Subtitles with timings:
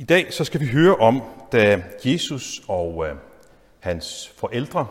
[0.00, 1.22] I dag så skal vi høre om,
[1.52, 3.16] da Jesus og øh,
[3.80, 4.86] hans forældre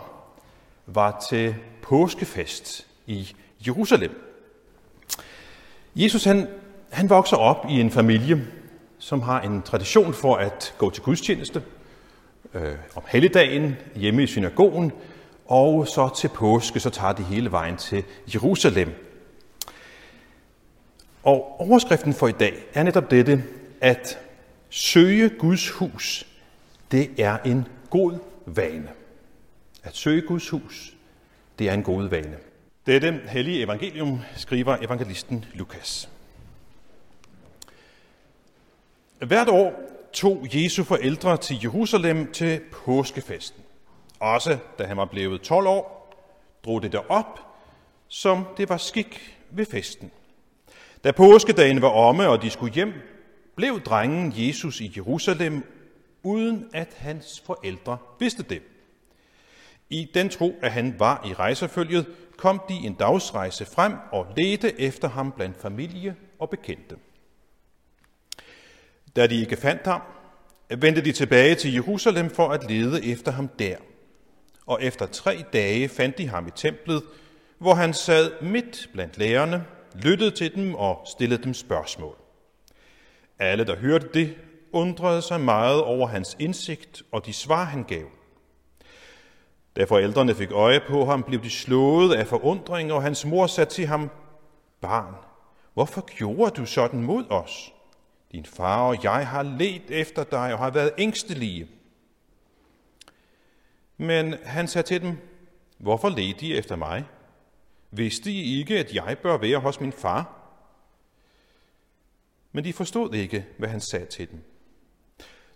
[0.85, 3.35] var til påskefest i
[3.67, 4.11] Jerusalem.
[5.95, 6.47] Jesus han,
[6.89, 8.47] han vokser op i en familie,
[8.99, 11.63] som har en tradition for at gå til gudstjeneste
[12.53, 14.91] øh, om helligdagen hjemme i synagogen,
[15.45, 18.03] og så til påske, så tager de hele vejen til
[18.33, 18.89] Jerusalem.
[21.23, 23.43] Og overskriften for i dag er netop dette,
[23.81, 24.19] at
[24.69, 26.27] søge Guds hus,
[26.91, 28.89] det er en god vane.
[29.83, 30.93] At søge Guds hus,
[31.59, 32.37] det er en god vane.
[32.85, 36.09] Dette hellige evangelium skriver evangelisten Lukas.
[39.19, 39.73] Hvert år
[40.13, 43.63] tog Jesu forældre til Jerusalem til påskefesten.
[44.19, 46.13] Også da han var blevet 12 år,
[46.65, 47.39] drog det derop,
[48.07, 50.11] som det var skik ved festen.
[51.03, 52.93] Da påskedagen var omme, og de skulle hjem,
[53.57, 55.63] blev drengen Jesus i Jerusalem,
[56.23, 58.61] uden at hans forældre vidste det.
[59.89, 62.05] I den tro, at han var i rejsefølget,
[62.37, 66.95] kom de en dagsrejse frem og ledte efter ham blandt familie og bekendte.
[69.15, 70.01] Da de ikke fandt ham,
[70.77, 73.77] vendte de tilbage til Jerusalem for at lede efter ham der.
[74.65, 77.03] Og efter tre dage fandt de ham i templet,
[77.57, 82.26] hvor han sad midt blandt lærerne, lyttede til dem og stillede dem spørgsmål.
[83.39, 84.35] Alle, der hørte det,
[84.71, 88.05] undrede sig meget over hans indsigt og de svar, han gav.
[89.75, 93.69] Da forældrene fik øje på ham, blev de slået af forundring, og hans mor sagde
[93.69, 94.09] til ham,
[94.81, 95.13] Barn,
[95.73, 97.73] hvorfor gjorde du sådan mod os?
[98.31, 101.67] Din far og jeg har let efter dig og har været ængstelige.
[103.97, 105.17] Men han sagde til dem,
[105.77, 107.05] Hvorfor ledte I efter mig?
[107.91, 110.36] Vidste I ikke, at jeg bør være hos min far?
[112.51, 114.43] Men de forstod ikke, hvad han sagde til dem.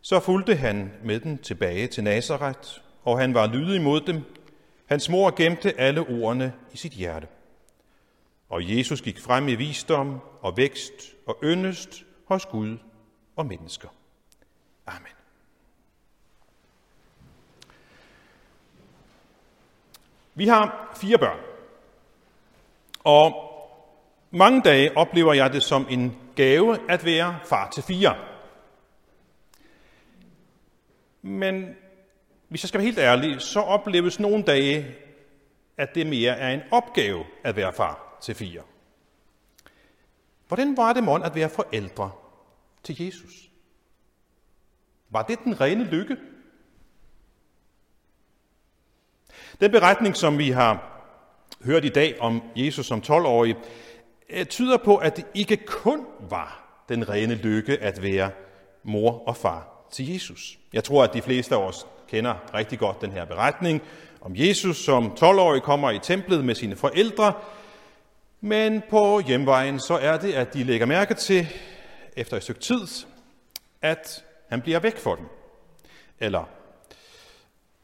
[0.02, 2.70] Så fulgte han med dem tilbage til Nazareth,
[3.04, 4.22] og han var lydig mod dem.
[4.86, 7.28] Hans mor gemte alle ordene i sit hjerte.
[8.50, 12.78] Og Jesus gik frem i visdom og vækst og yndest hos Gud
[13.36, 13.90] og mennesker.
[14.88, 15.12] Amen.
[20.36, 21.40] Vi har fire børn.
[23.04, 23.52] Og
[24.32, 28.16] mange dage oplever jeg det som en gave at være far til fire.
[31.22, 31.76] Men
[32.48, 34.96] hvis jeg skal være helt ærlig, så opleves nogle dage,
[35.78, 38.62] at det mere er en opgave at være far til fire.
[40.48, 42.12] Hvordan var det mon at være forældre
[42.84, 43.50] til Jesus?
[45.10, 46.18] Var det den rene lykke?
[49.62, 51.04] Den beretning, som vi har
[51.64, 53.56] hørt i dag om Jesus som 12-årig,
[54.32, 58.32] Øh, tyder på, at det ikke kun var den rene lykke at være
[58.84, 60.60] mor og far til Jesus.
[60.74, 63.82] Jeg tror, at de fleste af os kender rigtig godt den her beretning
[64.22, 67.34] om Jesus, som 12-årig kommer i templet med sine forældre,
[68.42, 71.48] men på hjemvejen så er det, at de lægger mærke til,
[72.18, 72.82] efter et stykke tid,
[73.82, 75.26] at han bliver væk for dem.
[76.20, 76.44] Eller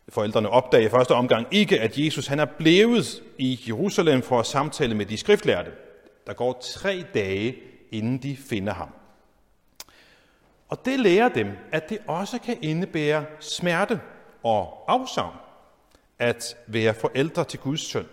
[0.09, 4.45] forældrene opdager i første omgang ikke, at Jesus han er blevet i Jerusalem for at
[4.45, 5.71] samtale med de skriftlærte.
[6.27, 7.57] Der går tre dage,
[7.91, 8.89] inden de finder ham.
[10.69, 14.01] Og det lærer dem, at det også kan indebære smerte
[14.43, 15.35] og afsavn
[16.19, 18.05] at være forældre til Guds søn.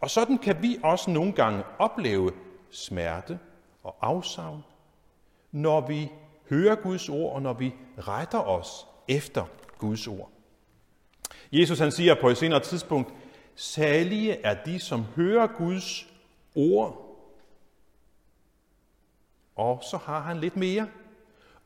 [0.00, 2.32] Og sådan kan vi også nogle gange opleve
[2.70, 3.38] smerte
[3.84, 4.64] og afsavn,
[5.52, 6.10] når vi
[6.50, 9.44] hører Guds ord, og når vi retter os efter
[9.78, 10.30] Guds ord.
[11.52, 13.12] Jesus han siger på et senere tidspunkt,
[13.54, 16.06] salige er de, som hører Guds
[16.54, 17.05] ord,
[19.56, 20.86] og så har han lidt mere,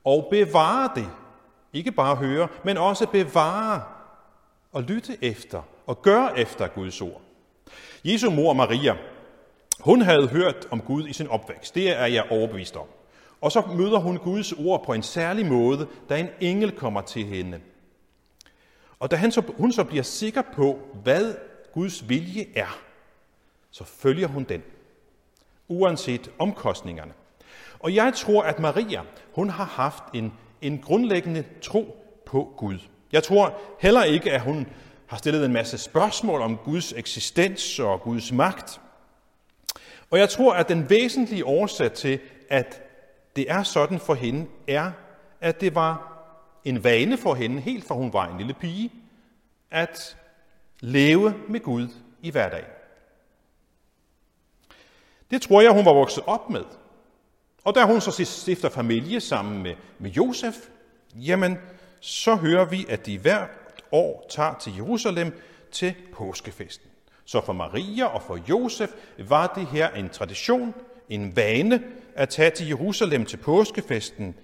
[0.05, 1.09] og bevare det.
[1.73, 3.83] Ikke bare høre, men også bevare
[4.73, 7.21] og lytte efter og gøre efter Guds ord.
[8.05, 8.97] Jesu mor Maria,
[9.81, 11.75] hun havde hørt om Gud i sin opvækst.
[11.75, 12.87] Det er jeg overbevist om.
[13.41, 17.25] Og så møder hun Guds ord på en særlig måde, da en engel kommer til
[17.25, 17.61] hende.
[18.99, 21.35] Og da han så, hun så bliver sikker på, hvad
[21.75, 22.79] Guds vilje er,
[23.71, 24.63] så følger hun den,
[25.69, 27.13] uanset omkostningerne.
[27.81, 29.03] Og jeg tror, at Maria,
[29.35, 30.33] hun har haft en,
[30.63, 31.97] en grundlæggende tro
[32.27, 32.79] på Gud.
[33.13, 34.67] Jeg tror heller ikke, at hun
[35.07, 38.81] har stillet en masse spørgsmål om Guds eksistens og Guds magt.
[40.11, 42.83] Og jeg tror, at den væsentlige årsag til, at
[43.37, 44.91] det er sådan for hende, er,
[45.41, 46.07] at det var
[46.65, 48.93] en vane for hende, helt fra hun var en lille pige,
[49.71, 50.17] at
[50.81, 51.89] leve med Gud
[52.23, 52.71] i hverdagen.
[55.31, 56.65] Det tror jeg, hun var vokset op med.
[57.65, 60.57] Og da hun så stifter familie sammen med, med Josef,
[61.15, 61.59] jamen
[62.01, 63.51] så hører vi, at de hvert
[63.93, 65.41] år tager til Jerusalem
[65.71, 66.91] til påskefesten.
[67.25, 70.75] Så for Maria og for Josef var det her en tradition,
[71.09, 71.83] en vane
[72.15, 74.35] at tage til Jerusalem til påskefesten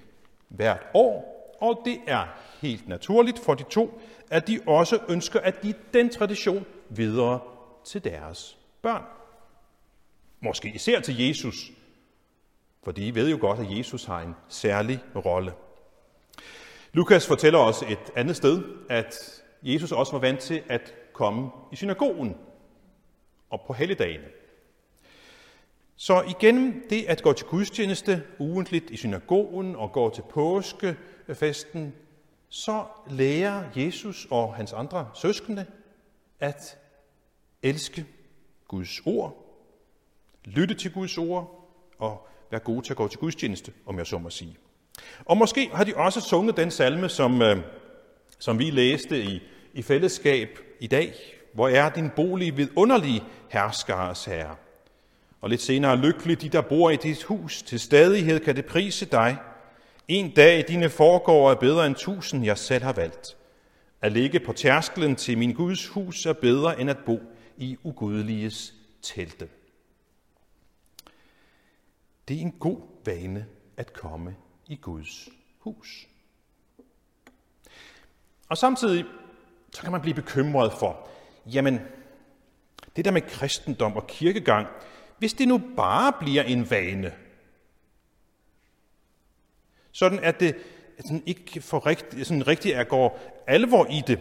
[0.49, 2.25] hvert år, og det er
[2.61, 7.41] helt naturligt for de to, at de også ønsker at give den tradition videre
[7.85, 9.03] til deres børn.
[10.41, 11.71] Måske især til Jesus,
[12.87, 15.53] fordi I ved jo godt, at Jesus har en særlig rolle.
[16.93, 21.77] Lukas fortæller os et andet sted, at Jesus også var vant til at komme i
[21.77, 22.37] synagogen
[23.51, 24.25] og på helligdagene.
[25.97, 31.95] Så igen, det at gå til gudstjeneste ugentligt i synagogen og gå til påskefesten,
[32.49, 35.67] så lærer Jesus og hans andre søskende
[36.41, 36.79] at
[37.63, 38.07] elske
[38.69, 39.37] Guds ord,
[40.45, 44.19] lytte til Guds ord og være gode til at gå til gudstjeneste, om jeg så
[44.19, 44.57] må sige.
[45.25, 47.57] Og måske har de også sunget den salme, som, øh,
[48.39, 49.43] som vi læste i,
[49.75, 51.15] i fællesskab i dag.
[51.55, 54.57] Hvor er din bolig vidunderlig, herskares herre?
[55.41, 59.07] Og lidt senere, lykkelig de, der bor i dit hus, til stadighed kan det prise
[59.07, 59.37] dig.
[60.09, 63.37] En dag i dine foregår er bedre end tusind, jeg selv har valgt.
[64.03, 67.21] At ligge på tærsklen til min Guds hus er bedre end at bo
[67.57, 69.49] i ugudeliges telte.
[72.29, 73.47] Det er en god vane
[73.77, 74.37] at komme
[74.67, 75.29] i Guds
[75.59, 76.09] hus.
[78.49, 79.05] Og samtidig
[79.73, 81.09] så kan man blive bekymret for,
[81.47, 81.81] jamen,
[82.97, 84.67] det der med kristendom og kirkegang,
[85.19, 87.15] hvis det nu bare bliver en vane,
[89.93, 90.57] sådan at det
[90.97, 94.19] sådan ikke for rigt, sådan rigtig er går alvor i det,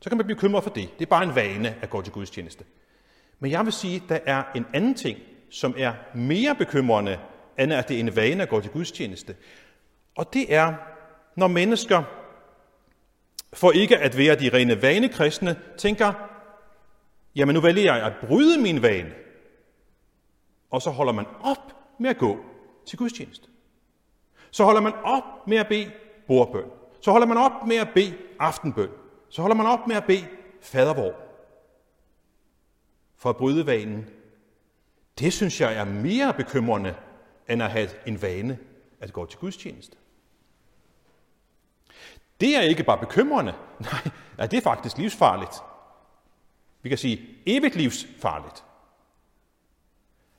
[0.00, 0.98] så kan man blive bekymret for det.
[0.98, 2.64] Det er bare en vane at gå til gudstjeneste.
[3.38, 5.18] Men jeg vil sige, at der er en anden ting,
[5.50, 7.18] som er mere bekymrende,
[7.58, 9.36] end at det er en vane at gå til gudstjeneste.
[10.16, 10.74] Og det er,
[11.36, 12.02] når mennesker,
[13.52, 16.12] for ikke at være de rene vanekristne, tænker,
[17.36, 19.12] jamen nu vælger jeg at bryde min vane.
[20.70, 22.38] Og så holder man op med at gå
[22.86, 23.48] til gudstjeneste.
[24.50, 25.90] Så holder man op med at bede
[26.26, 26.70] bordbøn.
[27.00, 28.88] Så holder man op med at bede aftenbøn.
[29.28, 30.26] Så holder man op med at bede
[30.60, 31.14] fadervor.
[33.16, 34.06] For at bryde vanen.
[35.18, 36.94] Det synes jeg er mere bekymrende,
[37.48, 38.58] end at have en vane
[39.00, 39.96] at gå til gudstjeneste.
[42.40, 43.54] Det er ikke bare bekymrende.
[44.38, 45.54] Nej, det er faktisk livsfarligt.
[46.82, 48.64] Vi kan sige evigt livsfarligt.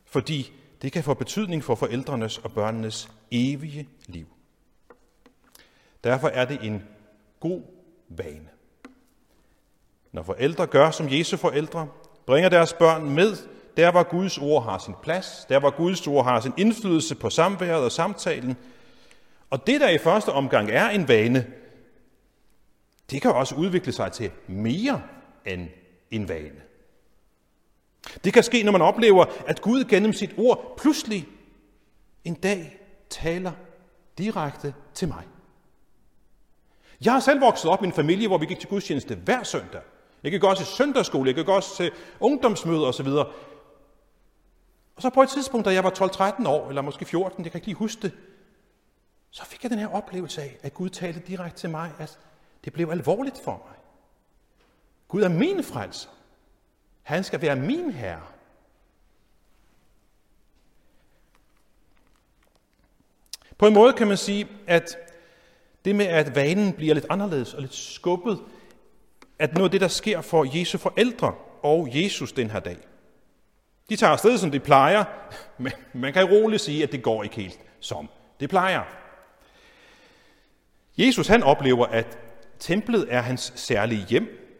[0.06, 0.52] Fordi
[0.82, 4.28] det kan få betydning for forældrenes og børnenes evige liv.
[6.04, 6.84] Derfor er det en
[7.40, 7.62] god
[8.10, 8.50] vane.
[10.12, 11.88] Når forældre gør som Jesu forældre,
[12.26, 13.38] bringer deres børn med,
[13.78, 17.30] der hvor Guds ord har sin plads, der hvor Guds ord har sin indflydelse på
[17.30, 18.58] samværet og samtalen.
[19.50, 21.48] Og det, der i første omgang er en vane,
[23.12, 25.02] det kan også udvikle sig til mere
[25.46, 25.68] end
[26.12, 26.62] en vane.
[28.24, 31.28] Det kan ske, når man oplever, at Gud gennem sit ord pludselig
[32.26, 32.80] en dag
[33.10, 33.52] taler
[34.18, 35.24] direkte til mig.
[37.06, 39.82] Jeg har selv vokset op i en familie, hvor vi gik til gudstjeneste hver søndag.
[40.24, 43.08] Jeg gik også i søndagsskole, jeg gik også til ungdomsmøder osv.
[45.02, 45.90] Og så på et tidspunkt, da jeg var
[46.42, 48.12] 12-13 år, eller måske 14, jeg kan ikke lige huske det,
[49.32, 52.20] så fik jeg den her oplevelse af, at Gud talte direkte til mig, at
[52.66, 53.78] det blev alvorligt for mig.
[55.08, 56.10] Gud er min frelser.
[57.04, 58.22] Han skal være min herre.
[63.58, 64.98] På en måde kan man sige, at
[65.86, 68.40] det med, at vanen bliver lidt anderledes og lidt skubbet,
[69.40, 72.91] at noget af det, der sker for Jesu forældre og Jesus den her dag.
[73.92, 75.04] De tager afsted, som de plejer,
[75.64, 78.84] men man kan roligt sige, at det går ikke helt, som det plejer.
[80.98, 82.18] Jesus han oplever, at
[82.60, 84.58] templet er hans særlige hjem,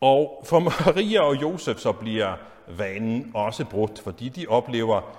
[0.00, 2.36] og for Maria og Josef så bliver
[2.68, 5.18] vanen også brudt, fordi de oplever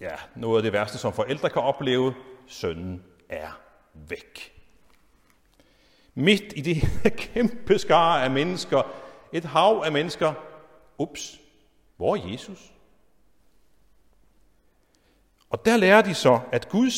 [0.00, 2.14] ja, noget af det værste, som forældre kan opleve.
[2.46, 3.60] Sønnen er
[3.94, 4.52] væk.
[6.14, 6.82] Midt i det
[7.34, 8.82] kæmpe skare af mennesker,
[9.32, 10.32] et hav af mennesker,
[10.98, 11.41] ups,
[11.96, 12.72] hvor er Jesus?
[15.50, 16.94] Og der lærer de så, at, Guds,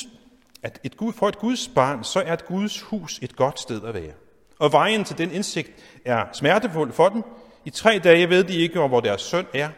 [0.62, 3.84] at et Gud, for et Guds barn, så er et Guds hus et godt sted
[3.84, 4.12] at være.
[4.58, 5.70] Og vejen til den indsigt
[6.04, 7.22] er smertefuld for dem.
[7.64, 9.70] I tre dage ved de ikke, hvor deres søn er.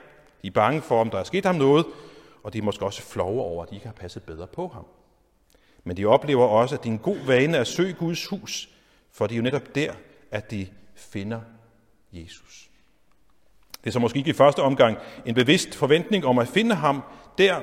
[0.43, 1.87] De er bange for, om der er sket ham noget,
[2.43, 4.87] og de er måske også flove over, at de ikke har passet bedre på ham.
[5.85, 8.69] Men de oplever også, at det er en god vane at søge Guds hus,
[9.13, 9.93] for det er jo netop der,
[10.31, 11.41] at de finder
[12.13, 12.71] Jesus.
[13.87, 17.03] Det er så måske ikke i første omgang en bevidst forventning om at finde ham
[17.39, 17.61] der.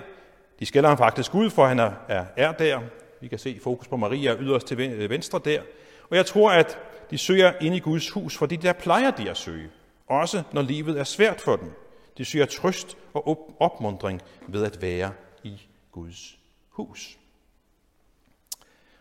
[0.59, 2.79] De skælder ham faktisk ud for, han er, er, er der.
[3.21, 5.61] Vi kan se fokus på Maria yderst til venstre der.
[6.09, 6.77] Og jeg tror, at
[7.11, 9.69] de søger ind i Guds hus, fordi der plejer de at søge.
[10.07, 11.71] Også når livet er svært for dem.
[12.17, 15.11] De søger trøst og opmundring ved at være
[15.43, 15.61] i
[15.91, 16.37] Guds
[16.69, 17.17] hus.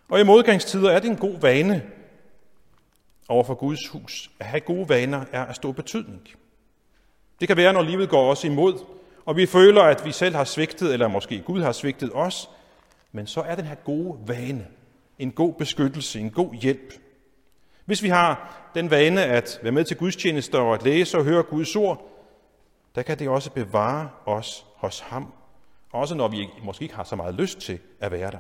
[0.09, 1.83] Og i modgangstider er det en god vane
[3.29, 4.31] over for Guds hus.
[4.41, 6.29] At have gode vaner er af stor betydning.
[7.42, 8.84] Det kan være, når livet går os imod,
[9.25, 12.50] og vi føler, at vi selv har svigtet, eller måske Gud har svigtet os,
[13.12, 14.66] men så er den her gode vane
[15.18, 16.94] en god beskyttelse, en god hjælp.
[17.84, 21.42] Hvis vi har den vane at være med til gudstjenester og at læse og høre
[21.42, 22.08] Guds ord,
[22.94, 25.32] der kan det også bevare os hos ham,
[25.92, 28.38] også når vi måske ikke har så meget lyst til at være der.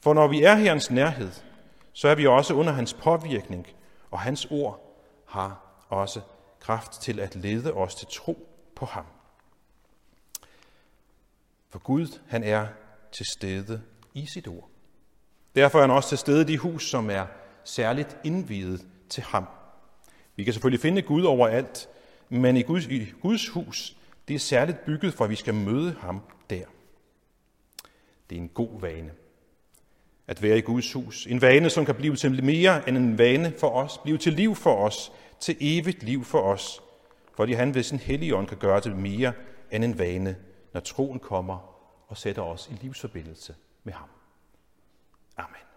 [0.00, 1.30] For når vi er i hans nærhed,
[1.92, 3.66] så er vi også under hans påvirkning,
[4.10, 6.20] og hans ord har også
[6.62, 9.04] kraft til at lede os til tro på ham.
[11.70, 12.66] For Gud, han er
[13.12, 13.82] til stede
[14.14, 14.68] i sit ord.
[15.56, 17.26] Derfor er han også til stede i de hus, som er
[17.64, 19.46] særligt indvidet til ham.
[20.36, 21.88] Vi kan selvfølgelig finde Gud overalt,
[22.28, 23.96] men i Guds, i Guds hus,
[24.28, 26.64] det er særligt bygget for, at vi skal møde ham der.
[28.30, 29.10] Det er en god vane
[30.26, 31.26] at være i Guds hus.
[31.26, 34.54] En vane, som kan blive til mere end en vane for os, blive til liv
[34.54, 35.12] for os,
[35.42, 36.82] til evigt liv for os,
[37.34, 39.32] fordi han ved sin hellige ånd kan gøre det mere
[39.70, 40.36] end en vane,
[40.72, 41.58] når troen kommer
[42.08, 44.08] og sætter os i livsforbindelse med ham.
[45.36, 45.71] Amen.